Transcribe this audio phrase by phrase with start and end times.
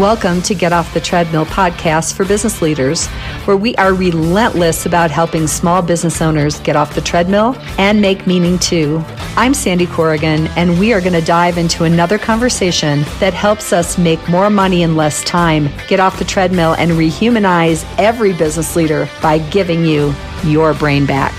[0.00, 3.06] Welcome to Get Off the Treadmill podcast for business leaders,
[3.44, 8.26] where we are relentless about helping small business owners get off the treadmill and make
[8.26, 9.04] meaning too.
[9.36, 13.98] I'm Sandy Corrigan, and we are going to dive into another conversation that helps us
[13.98, 19.06] make more money in less time, get off the treadmill, and rehumanize every business leader
[19.20, 20.14] by giving you
[20.44, 21.34] your brain back.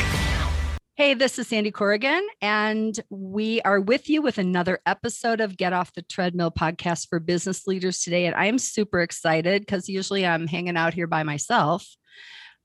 [1.01, 5.73] Hey, this is Sandy Corrigan, and we are with you with another episode of Get
[5.73, 8.27] Off the Treadmill podcast for business leaders today.
[8.27, 11.87] And I'm super excited because usually I'm hanging out here by myself,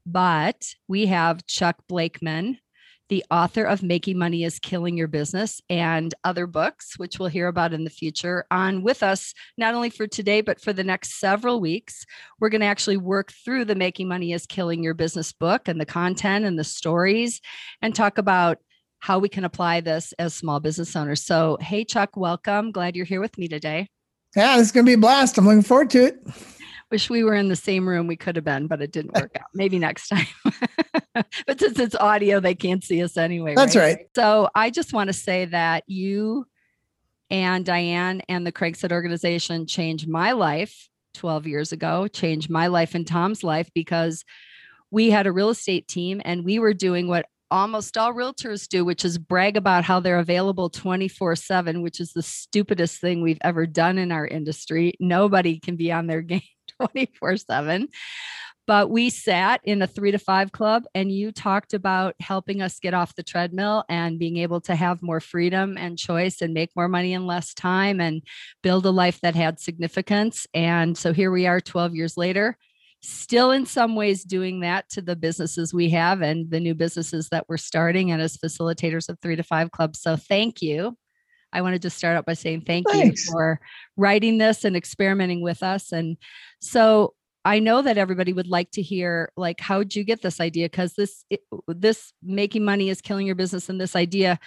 [0.05, 2.59] but we have Chuck Blakeman,
[3.09, 7.46] the author of Making Money is Killing Your Business and other books, which we'll hear
[7.46, 11.20] about in the future, on with us, not only for today, but for the next
[11.20, 12.05] several weeks.
[12.41, 15.80] We're going to actually work through the Making Money is Killing Your Business book and
[15.80, 17.41] the content and the stories
[17.80, 18.59] and talk about
[18.98, 21.23] how we can apply this as small business owners.
[21.23, 22.73] So, hey, Chuck, welcome.
[22.73, 23.88] Glad you're here with me today.
[24.34, 25.38] Yeah, this is going to be a blast.
[25.38, 26.18] I'm looking forward to it.
[26.90, 28.06] Wish we were in the same room.
[28.06, 29.46] We could have been, but it didn't work out.
[29.54, 30.26] Maybe next time.
[31.15, 33.54] but since it's audio, they can't see us anyway.
[33.56, 33.96] That's right?
[33.96, 34.06] right.
[34.15, 36.46] So I just want to say that you
[37.28, 42.95] and Diane and the Crankset organization changed my life 12 years ago, changed my life
[42.95, 44.24] and Tom's life because
[44.90, 48.84] we had a real estate team and we were doing what almost all realtors do,
[48.84, 53.38] which is brag about how they're available 24 7, which is the stupidest thing we've
[53.43, 54.95] ever done in our industry.
[55.00, 56.43] Nobody can be on their game
[56.80, 57.88] 24 7.
[58.66, 62.80] But we sat in a three to five club and you talked about helping us
[62.80, 66.71] get off the treadmill and being able to have more freedom and choice and make
[66.75, 68.22] more money in less time and
[68.65, 70.49] build a life that had significance.
[70.53, 72.59] And so here we are 12 years later,
[73.03, 77.28] still in some ways doing that to the businesses we have and the new businesses
[77.28, 80.00] that we're starting and as facilitators of three to five clubs.
[80.00, 80.97] So thank you.
[81.56, 83.26] I want to just start out by saying thank Thanks.
[83.26, 83.59] you for
[83.97, 85.91] writing this and experimenting with us.
[85.91, 86.19] And
[86.60, 87.15] so
[87.47, 90.93] I know that everybody would like to hear like how'd you get this idea because
[90.94, 94.39] this it, this making money is killing your business and this idea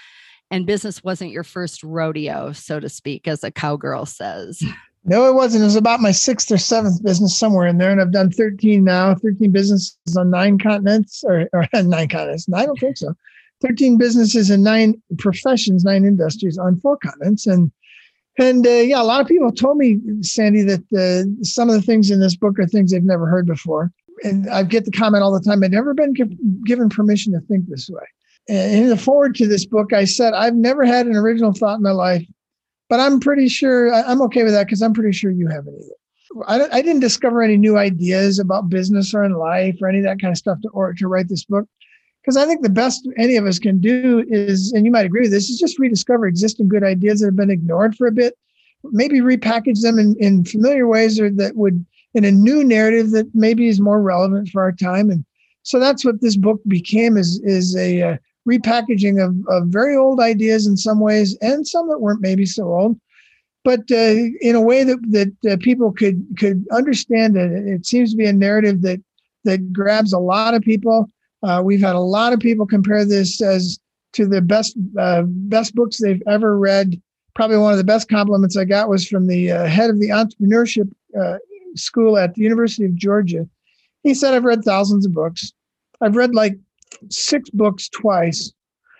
[0.51, 4.63] and business wasn't your first rodeo so to speak as a cowgirl says.
[5.05, 5.61] No, it wasn't.
[5.61, 8.83] It was about my sixth or seventh business somewhere in there, and I've done 13
[8.83, 12.47] now, 13 businesses on nine continents, or, or nine continents.
[12.53, 13.15] I don't think so.
[13.61, 17.71] 13 businesses and nine professions, nine industries on four continents, and
[18.39, 21.81] and uh, yeah, a lot of people told me, Sandy, that uh, some of the
[21.81, 23.91] things in this book are things they've never heard before.
[24.23, 26.13] And I get the comment all the time I've never been
[26.65, 28.03] given permission to think this way.
[28.47, 31.77] And in the foreword to this book, I said, I've never had an original thought
[31.77, 32.25] in my life,
[32.89, 35.93] but I'm pretty sure I'm okay with that because I'm pretty sure you haven't either.
[36.47, 40.03] I, I, didn't discover any new ideas about business or in life or any of
[40.03, 41.67] that kind of stuff to, or to write this book
[42.29, 45.21] because I think the best any of us can do is, and you might agree
[45.21, 48.37] with this, is just rediscover existing good ideas that have been ignored for a bit,
[48.83, 53.33] maybe repackage them in, in familiar ways or that would in a new narrative that
[53.33, 55.09] maybe is more relevant for our time.
[55.09, 55.25] And
[55.63, 58.17] so that's what this book became is is a uh,
[58.47, 62.65] repackaging of, of very old ideas in some ways and some that weren't maybe so
[62.65, 62.99] old
[63.63, 67.51] but uh, in a way that that uh, people could could understand it.
[67.51, 69.01] It seems to be a narrative that
[69.45, 71.09] that grabs a lot of people
[71.43, 73.79] uh, we've had a lot of people compare this as
[74.13, 77.01] to the best uh, best books they've ever read.
[77.35, 80.09] Probably one of the best compliments I got was from the uh, head of the
[80.09, 81.37] entrepreneurship uh,
[81.75, 83.47] school at the University of Georgia.
[84.03, 85.53] He said, "I've read thousands of books.
[86.01, 86.57] I've read like
[87.09, 88.51] six books twice.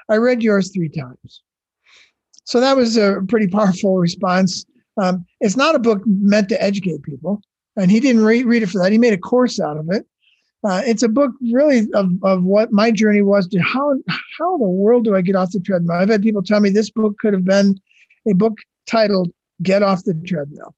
[0.09, 1.41] I read yours three times."
[2.45, 4.65] So that was a pretty powerful response.
[4.97, 7.41] Um, it's not a book meant to educate people,
[7.75, 8.91] and he didn't re- read it for that.
[8.91, 10.05] He made a course out of it.
[10.67, 13.95] Uh, it's a book really of, of what my journey was to how
[14.37, 15.95] how in the world do I get off the treadmill?
[15.95, 17.79] I've had people tell me this book could have been
[18.27, 19.31] a book titled
[19.63, 20.75] "Get Off the Treadmill,"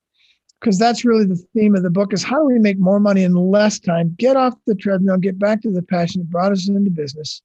[0.60, 3.24] because that's really the theme of the book: is how do we make more money
[3.24, 4.16] in less time?
[4.20, 7.42] Get off the treadmill, get back to the passion that brought us into business.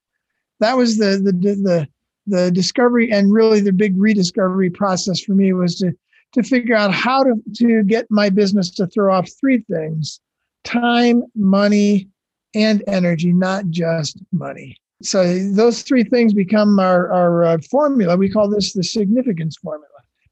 [0.61, 1.89] That was the the the
[2.27, 5.93] the discovery and really the big rediscovery process for me was to
[6.33, 10.21] to figure out how to to get my business to throw off three things:
[10.65, 12.09] time, money,
[12.57, 14.77] and energy, not just money.
[15.03, 18.17] So those three things become our, our uh, formula.
[18.17, 19.91] We call this the significance formula.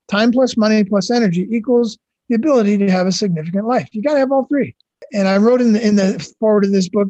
[0.09, 1.99] Time plus money plus energy equals
[2.31, 3.89] the ability to have a significant life.
[3.93, 4.75] You got to have all three.
[5.13, 7.09] And I wrote in the, in the foreword of this book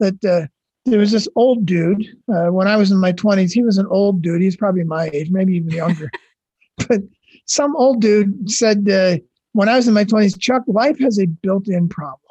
[0.00, 0.48] that uh,
[0.84, 2.04] there was this old dude.
[2.28, 4.42] Uh, when I was in my 20s, he was an old dude.
[4.42, 6.10] He's probably my age, maybe even younger.
[6.88, 7.02] but
[7.46, 9.18] some old dude said, uh,
[9.52, 12.25] when I was in my 20s, Chuck, life has a built in problem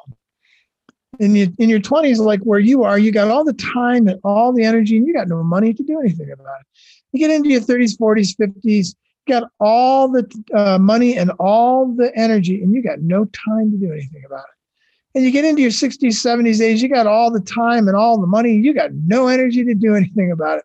[1.20, 4.20] in your in your 20s like where you are you got all the time and
[4.24, 6.66] all the energy and you got no money to do anything about it
[7.12, 8.94] you get into your 30s 40s 50s
[9.26, 13.70] you got all the uh, money and all the energy, and you got no time
[13.72, 15.16] to do anything about it.
[15.16, 18.20] And you get into your 60s, 70s, 80s, you got all the time and all
[18.20, 20.64] the money, you got no energy to do anything about it.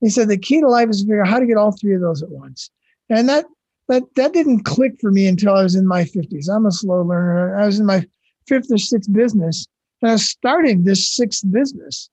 [0.00, 1.94] He said the key to life is to figure out how to get all three
[1.94, 2.70] of those at once.
[3.10, 3.44] And that
[3.88, 6.48] that that didn't click for me until I was in my 50s.
[6.48, 7.56] I'm a slow learner.
[7.58, 8.06] I was in my
[8.46, 9.66] fifth or sixth business,
[10.02, 12.08] and I was starting this sixth business.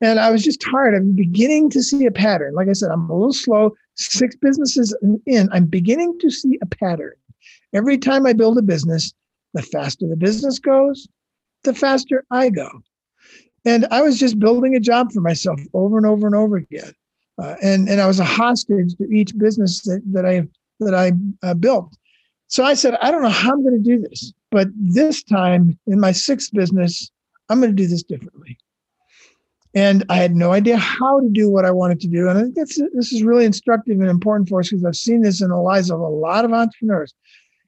[0.00, 0.94] And I was just tired.
[0.94, 2.54] I'm beginning to see a pattern.
[2.54, 3.74] Like I said, I'm a little slow.
[3.94, 4.94] Six businesses
[5.24, 7.14] in, I'm beginning to see a pattern.
[7.72, 9.12] Every time I build a business,
[9.54, 11.08] the faster the business goes,
[11.62, 12.68] the faster I go.
[13.64, 16.92] And I was just building a job for myself over and over and over again.
[17.40, 20.46] Uh, and, and I was a hostage to each business that, that I,
[20.80, 21.12] that I
[21.46, 21.96] uh, built.
[22.48, 25.78] So I said, I don't know how I'm going to do this, but this time
[25.86, 27.10] in my sixth business,
[27.48, 28.58] I'm going to do this differently.
[29.74, 32.28] And I had no idea how to do what I wanted to do.
[32.28, 35.20] And I think that's, this is really instructive and important for us because I've seen
[35.20, 37.12] this in the lives of a lot of entrepreneurs.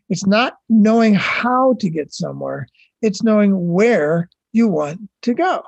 [0.08, 2.68] It's not knowing how to get somewhere,
[3.02, 5.64] it's knowing where you want to go.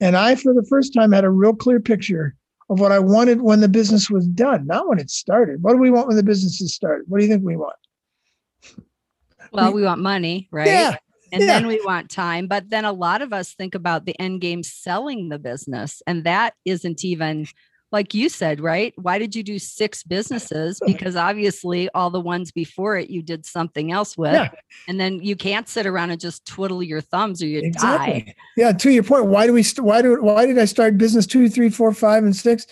[0.00, 2.36] And I, for the first time, had a real clear picture
[2.70, 5.62] of what I wanted when the business was done, not when it started.
[5.62, 7.04] What do we want when the business is started?
[7.08, 7.76] What do you think we want?
[9.52, 10.66] Well, we, we want money, right?
[10.66, 10.96] Yeah.
[11.34, 11.48] And yeah.
[11.48, 12.46] then we want time.
[12.46, 16.22] But then a lot of us think about the end game selling the business, and
[16.22, 17.46] that isn't even
[17.94, 18.92] like you said, right?
[18.96, 20.80] Why did you do six businesses?
[20.84, 24.32] Because obviously, all the ones before it you did something else with.
[24.32, 24.50] Yeah.
[24.88, 28.22] And then you can't sit around and just twiddle your thumbs or you exactly.
[28.22, 28.34] die.
[28.56, 28.72] Yeah.
[28.72, 31.48] To your point, why do we, st- why do, why did I start business two,
[31.48, 32.66] three, four, five, and six?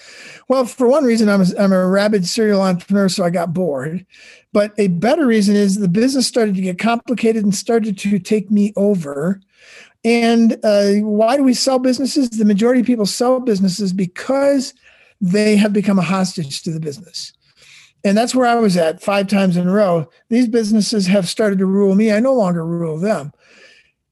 [0.48, 4.04] Well, for one reason, I'm a, I'm a rabid serial entrepreneur, so I got bored.
[4.52, 8.50] But a better reason is the business started to get complicated and started to take
[8.50, 9.40] me over.
[10.04, 12.28] And uh, why do we sell businesses?
[12.30, 14.74] The majority of people sell businesses because
[15.22, 17.32] they have become a hostage to the business.
[18.04, 20.10] And that's where I was at five times in a row.
[20.28, 22.10] These businesses have started to rule me.
[22.10, 23.32] I no longer rule them.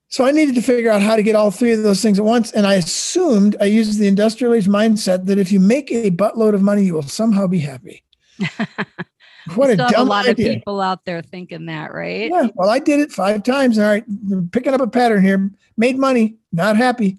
[0.09, 2.25] So I needed to figure out how to get all three of those things at
[2.25, 2.53] once.
[2.53, 6.55] And I assumed I used the industrial age mindset that if you make a buttload
[6.55, 8.05] of money, you will somehow be happy.
[9.55, 10.51] what a dumb a lot idea.
[10.51, 12.31] of people out there thinking that, right?
[12.31, 12.49] Yeah.
[12.55, 13.79] Well, I did it five times.
[13.79, 14.05] All right,
[14.53, 15.51] picking up a pattern here.
[15.77, 17.19] Made money, not happy.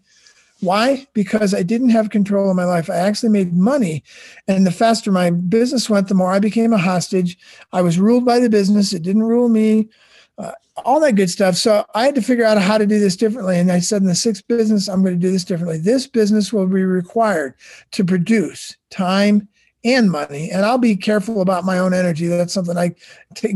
[0.62, 1.08] Why?
[1.13, 2.90] Because I didn't have control of my life.
[2.90, 4.04] I actually made money.
[4.48, 7.38] And the faster my business went, the more I became a hostage.
[7.74, 9.90] I was ruled by the business, it didn't rule me,
[10.38, 10.52] uh,
[10.86, 11.56] all that good stuff.
[11.56, 13.60] So I had to figure out how to do this differently.
[13.60, 15.80] And I said, in the sixth business, I'm going to do this differently.
[15.80, 17.56] This business will be required
[17.92, 19.48] to produce time
[19.84, 22.94] and money and i'll be careful about my own energy that's something i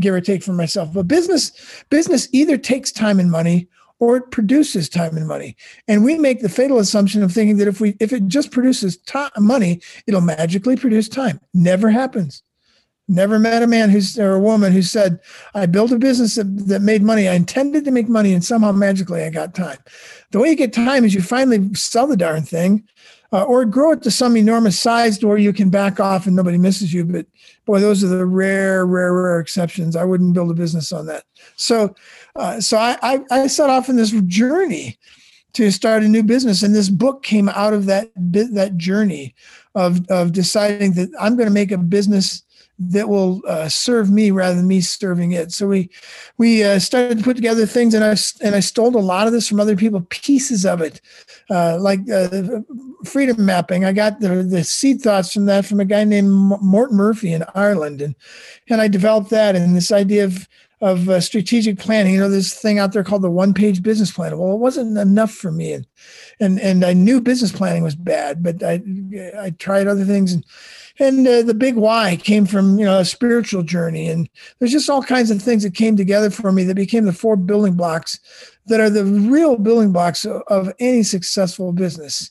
[0.00, 4.30] give or take for myself but business business either takes time and money or it
[4.30, 5.56] produces time and money.
[5.88, 8.96] And we make the fatal assumption of thinking that if we if it just produces
[8.98, 11.40] time, money, it'll magically produce time.
[11.54, 12.42] Never happens.
[13.08, 15.20] Never met a man who's or a woman who said,
[15.54, 17.28] I built a business that, that made money.
[17.28, 19.78] I intended to make money and somehow magically I got time.
[20.32, 22.82] The way you get time is you finally sell the darn thing
[23.32, 26.36] uh, or grow it to some enormous size to where you can back off and
[26.36, 27.04] nobody misses you.
[27.04, 27.26] But
[27.64, 29.96] boy, those are the rare, rare, rare exceptions.
[29.96, 31.24] I wouldn't build a business on that.
[31.56, 31.94] So
[32.36, 34.98] uh, so I, I, I set off in this journey
[35.54, 39.34] to start a new business, and this book came out of that that journey
[39.74, 42.42] of of deciding that I'm going to make a business
[42.78, 45.52] that will uh, serve me rather than me serving it.
[45.52, 45.90] So we
[46.36, 49.32] we uh, started to put together things, and I and I stole a lot of
[49.32, 51.00] this from other people, pieces of it,
[51.50, 52.60] uh, like uh,
[53.04, 53.84] freedom mapping.
[53.84, 57.44] I got the the seed thoughts from that from a guy named Morton Murphy in
[57.54, 58.14] Ireland, and
[58.68, 60.48] and I developed that and this idea of
[60.82, 62.14] of uh, strategic planning.
[62.14, 64.36] You know, this thing out there called the one page business plan.
[64.36, 65.72] Well, it wasn't enough for me.
[65.72, 65.86] And,
[66.38, 68.82] and, and I knew business planning was bad, but I,
[69.38, 70.44] I tried other things and,
[70.98, 74.08] and uh, the big why came from, you know, a spiritual journey.
[74.08, 77.12] And there's just all kinds of things that came together for me that became the
[77.12, 78.18] four building blocks
[78.66, 82.30] that are the real building blocks of, any successful business.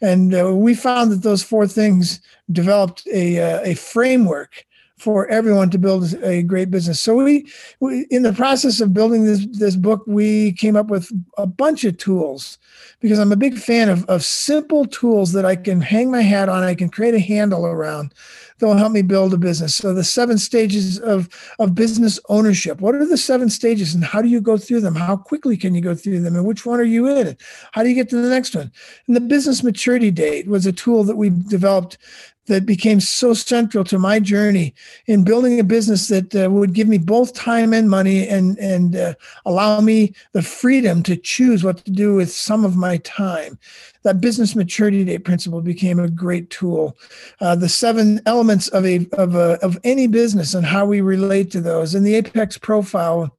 [0.00, 4.64] And uh, we found that those four things developed a, uh, a framework
[5.04, 6.98] for everyone to build a great business.
[6.98, 7.46] So we,
[7.80, 11.84] we, in the process of building this this book, we came up with a bunch
[11.84, 12.56] of tools
[13.00, 16.48] because I'm a big fan of, of simple tools that I can hang my hat
[16.48, 18.14] on, I can create a handle around
[18.58, 19.74] that will help me build a business.
[19.74, 22.80] So the seven stages of, of business ownership.
[22.80, 24.94] What are the seven stages and how do you go through them?
[24.94, 26.36] How quickly can you go through them?
[26.36, 27.36] And which one are you in?
[27.72, 28.70] How do you get to the next one?
[29.06, 31.98] And the business maturity date was a tool that we developed
[32.46, 34.74] that became so central to my journey
[35.06, 38.96] in building a business that uh, would give me both time and money and and
[38.96, 39.14] uh,
[39.46, 43.58] allow me the freedom to choose what to do with some of my time.
[44.02, 46.96] That business maturity date principle became a great tool.
[47.40, 51.50] Uh, the seven elements of a of a of any business and how we relate
[51.52, 51.94] to those.
[51.94, 53.34] And the apex profile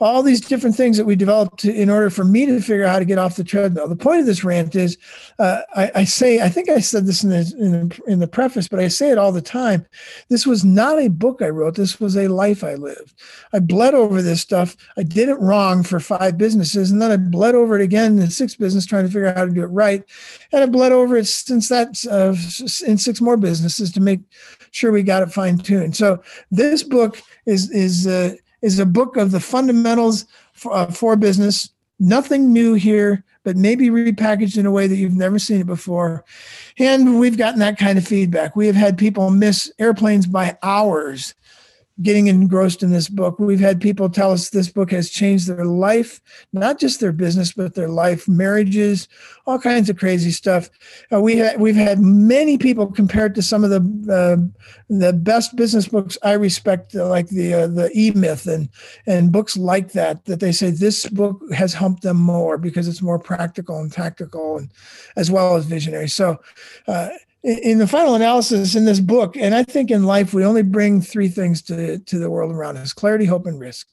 [0.00, 2.92] all these different things that we developed to, in order for me to figure out
[2.92, 3.88] how to get off the treadmill.
[3.88, 4.96] The point of this rant is,
[5.38, 8.28] uh, I, I, say, I think I said this in the, in the, in the
[8.28, 9.86] preface, but I say it all the time.
[10.28, 11.74] This was not a book I wrote.
[11.74, 13.14] This was a life I lived.
[13.52, 14.76] I bled over this stuff.
[14.96, 18.30] I did it wrong for five businesses, and then I bled over it again in
[18.30, 20.04] six business, trying to figure out how to do it right.
[20.52, 22.36] And I bled over it since that uh,
[22.88, 24.20] in six more businesses to make
[24.70, 25.96] sure we got it fine tuned.
[25.96, 31.16] So this book is is uh, is a book of the fundamentals for, uh, for
[31.16, 31.70] business.
[32.00, 36.24] Nothing new here, but maybe repackaged in a way that you've never seen it before.
[36.78, 38.54] And we've gotten that kind of feedback.
[38.54, 41.34] We have had people miss airplanes by hours
[42.00, 43.38] getting engrossed in this book.
[43.38, 46.20] We've had people tell us this book has changed their life,
[46.52, 49.08] not just their business, but their life, marriages,
[49.46, 50.70] all kinds of crazy stuff.
[51.12, 54.36] Uh, we ha- we've had many people compared to some of the uh,
[54.88, 58.68] the best business books I respect, like the uh, the E Myth and
[59.06, 60.24] and books like that.
[60.26, 64.58] That they say this book has helped them more because it's more practical and tactical,
[64.58, 64.70] and
[65.16, 66.08] as well as visionary.
[66.08, 66.38] So
[66.86, 67.08] uh,
[67.42, 71.00] in the final analysis in this book, and I think in life, we only bring
[71.00, 73.88] three things to, to the world around us clarity, hope, and risk.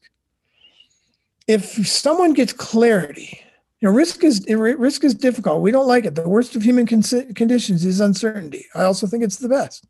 [1.48, 3.40] If someone gets clarity,
[3.80, 5.62] you know, risk is risk is difficult.
[5.62, 6.16] We don't like it.
[6.16, 8.66] The worst of human con- conditions is uncertainty.
[8.74, 9.86] I also think it's the best,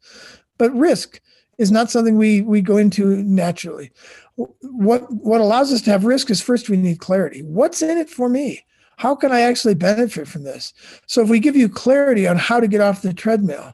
[0.57, 1.21] but risk
[1.57, 3.91] is not something we we go into naturally.
[4.35, 7.41] What what allows us to have risk is first we need clarity.
[7.41, 8.65] What's in it for me?
[8.97, 10.73] How can I actually benefit from this?
[11.05, 13.73] So if we give you clarity on how to get off the treadmill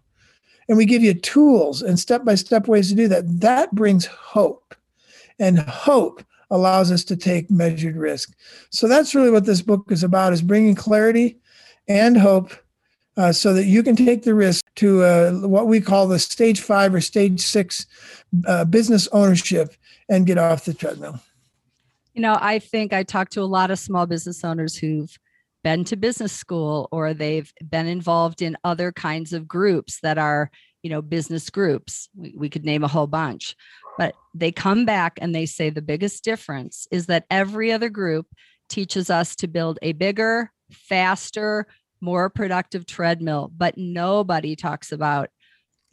[0.67, 4.05] and we give you tools and step by step ways to do that, that brings
[4.05, 4.75] hope.
[5.39, 8.35] And hope allows us to take measured risk.
[8.69, 11.39] So that's really what this book is about is bringing clarity
[11.87, 12.51] and hope
[13.17, 16.61] uh, so that you can take the risk to uh, what we call the stage
[16.61, 17.85] five or stage six
[18.47, 19.73] uh, business ownership
[20.09, 21.19] and get off the treadmill.
[22.13, 25.17] You know, I think I talked to a lot of small business owners who've
[25.63, 30.49] been to business school or they've been involved in other kinds of groups that are,
[30.83, 32.09] you know, business groups.
[32.15, 33.55] We, we could name a whole bunch,
[33.97, 38.27] but they come back and they say the biggest difference is that every other group
[38.69, 41.67] teaches us to build a bigger, faster,
[42.01, 45.29] more productive treadmill, but nobody talks about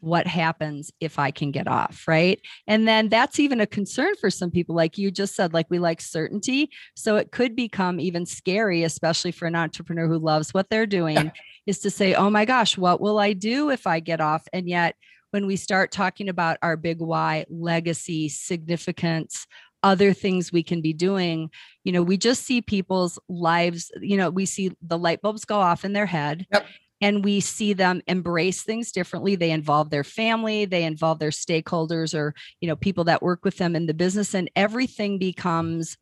[0.01, 2.41] what happens if I can get off, right?
[2.67, 5.79] And then that's even a concern for some people, like you just said, like we
[5.79, 6.71] like certainty.
[6.95, 11.33] So it could become even scary, especially for an entrepreneur who loves what they're doing,
[11.67, 14.47] is to say, oh my gosh, what will I do if I get off?
[14.53, 14.95] And yet,
[15.31, 19.47] when we start talking about our big why, legacy, significance,
[19.83, 21.49] other things we can be doing
[21.85, 25.57] you know we just see people's lives you know we see the light bulbs go
[25.61, 26.67] off in their head yep
[27.01, 29.37] and we see them embrace things differently.
[29.37, 33.57] They involve their family they involve their stakeholders or you know people that work with
[33.57, 35.97] them in the business and everything becomes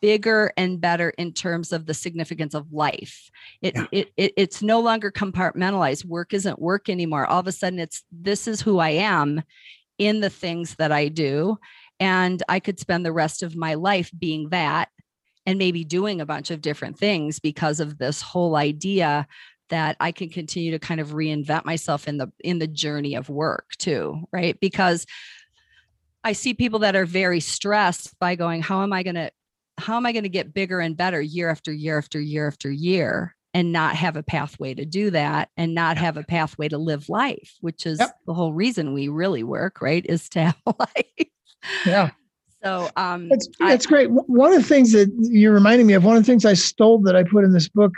[0.00, 3.30] bigger and better in terms of the significance of life.
[3.60, 3.86] It, yeah.
[3.92, 6.04] it, it it's no longer compartmentalized.
[6.04, 7.26] Work isn't work anymore.
[7.26, 9.42] All of a sudden it's this is who i am
[9.98, 11.58] in the things that i do
[12.00, 14.88] and i could spend the rest of my life being that
[15.46, 19.26] and maybe doing a bunch of different things because of this whole idea
[19.70, 23.28] that I can continue to kind of reinvent myself in the in the journey of
[23.28, 24.58] work too, right?
[24.60, 25.06] Because
[26.22, 29.30] I see people that are very stressed by going, how am I going to
[29.78, 32.70] how am I going to get bigger and better year after year after year after
[32.70, 36.78] year and not have a pathway to do that and not have a pathway to
[36.78, 38.16] live life, which is yep.
[38.26, 40.04] the whole reason we really work, right?
[40.06, 41.28] Is to have life.
[41.86, 42.10] Yeah.
[42.62, 44.10] So um that's that's I, great.
[44.10, 46.98] One of the things that you're reminding me of, one of the things I stole
[47.02, 47.92] that I put in this book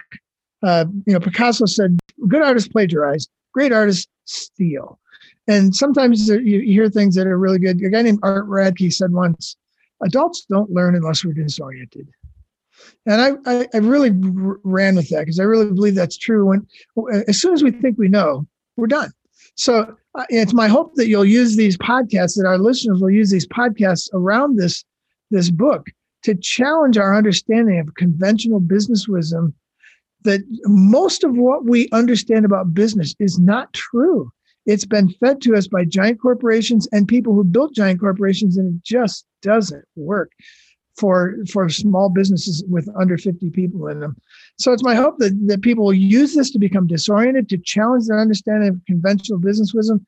[0.63, 4.99] uh, you know, Picasso said, good artists plagiarize, great artists steal.
[5.49, 7.83] And sometimes you, hear things that are really good.
[7.83, 9.57] A guy named Art Radke said once,
[10.03, 12.09] adults don't learn unless we're disoriented.
[13.07, 14.11] And I, I, I really
[14.65, 16.47] ran with that because I really believe that's true.
[16.47, 16.67] When
[17.29, 19.11] as soon as we think we know, we're done.
[19.55, 23.31] So uh, it's my hope that you'll use these podcasts, that our listeners will use
[23.31, 24.85] these podcasts around this
[25.31, 25.87] this book
[26.23, 29.55] to challenge our understanding of conventional business wisdom
[30.25, 34.31] that most of what we understand about business is not true.
[34.67, 38.77] It's been fed to us by giant corporations and people who built giant corporations, and
[38.77, 40.31] it just doesn't work.
[40.97, 44.17] for for small businesses with under 50 people in them.
[44.59, 48.07] So it's my hope that, that people will use this to become disoriented, to challenge
[48.07, 50.07] their understanding of conventional business wisdom,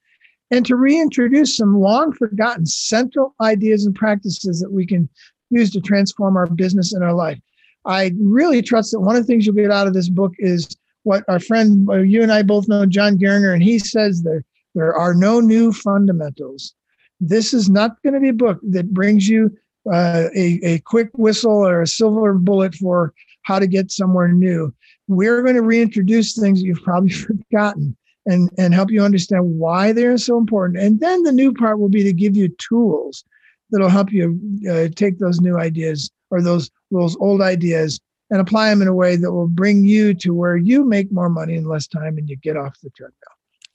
[0.51, 5.09] and to reintroduce some long forgotten central ideas and practices that we can
[5.51, 7.39] use to transform our business and our life.
[7.87, 10.77] I really trust that one of the things you'll get out of this book is
[11.03, 14.45] what our friend, uh, you and I both know, John Geringer, and he says there,
[14.75, 16.75] there are no new fundamentals.
[17.21, 19.57] This is not going to be a book that brings you
[19.93, 23.13] uh, a, a quick whistle or a silver bullet for
[23.43, 24.75] how to get somewhere new.
[25.07, 27.11] We're going to reintroduce things you've probably
[27.51, 30.83] forgotten and, and help you understand why they're so important.
[30.83, 33.25] And then the new part will be to give you tools
[33.71, 38.01] that'll help you uh, take those new ideas or those those old ideas
[38.31, 41.29] and apply them in a way that will bring you to where you make more
[41.29, 43.15] money in less time and you get off the treadmill.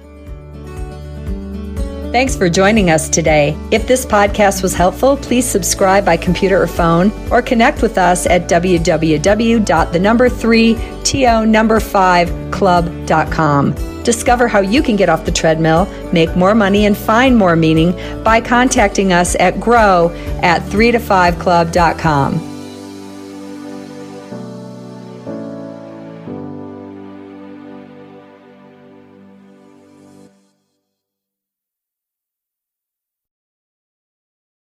[2.14, 3.58] Thanks for joining us today.
[3.72, 8.28] If this podcast was helpful, please subscribe by computer or phone or connect with us
[8.28, 14.04] at www.the number 3 to number 5 club.com.
[14.04, 17.94] Discover how you can get off the treadmill, make more money, and find more meaning
[18.24, 20.12] by contacting us at grow
[20.44, 22.53] at 3to5club.com.